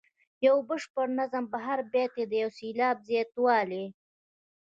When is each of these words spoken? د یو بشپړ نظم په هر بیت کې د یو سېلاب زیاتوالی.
د 0.03 0.03
یو 0.47 0.57
بشپړ 0.69 1.07
نظم 1.19 1.43
په 1.53 1.57
هر 1.65 1.79
بیت 1.91 2.11
کې 2.15 2.23
د 2.27 2.33
یو 2.41 2.49
سېلاب 2.57 2.97
زیاتوالی. 3.09 3.85